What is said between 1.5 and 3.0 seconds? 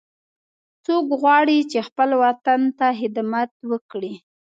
چې خپل وطن ته